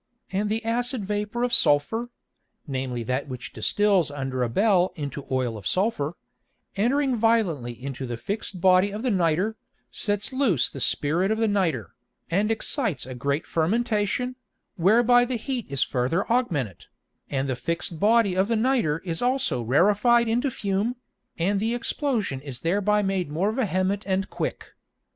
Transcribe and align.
And 0.31 0.49
the 0.49 0.65
acid 0.65 1.05
Vapour 1.05 1.43
of 1.43 1.51
the 1.51 1.55
Sulphur 1.55 2.09
(namely 2.65 3.03
that 3.03 3.27
which 3.27 3.53
distils 3.53 4.09
under 4.09 4.41
a 4.41 4.49
Bell 4.49 4.91
into 4.95 5.27
Oil 5.31 5.55
of 5.59 5.67
Sulphur,) 5.67 6.15
entring 6.75 7.15
violently 7.17 7.73
into 7.73 8.07
the 8.07 8.17
fix'd 8.17 8.59
Body 8.59 8.89
of 8.89 9.03
the 9.03 9.11
Nitre, 9.11 9.53
sets 9.91 10.33
loose 10.33 10.71
the 10.71 10.79
Spirit 10.79 11.29
of 11.29 11.37
the 11.37 11.47
Nitre, 11.47 11.93
and 12.31 12.49
excites 12.49 13.05
a 13.05 13.13
great 13.13 13.45
Fermentation, 13.45 14.35
whereby 14.75 15.23
the 15.23 15.35
Heat 15.37 15.67
is 15.69 15.83
farther 15.83 16.27
augmented, 16.31 16.87
and 17.29 17.47
the 17.47 17.55
fix'd 17.55 17.99
Body 17.99 18.33
of 18.33 18.47
the 18.47 18.55
Nitre 18.55 19.01
is 19.05 19.21
also 19.21 19.61
rarified 19.61 20.27
into 20.27 20.49
Fume, 20.49 20.95
and 21.37 21.59
the 21.59 21.75
Explosion 21.75 22.41
is 22.41 22.61
thereby 22.61 23.03
made 23.03 23.29
more 23.29 23.51
vehement 23.51 24.01
and 24.07 24.31
quick. 24.31 24.73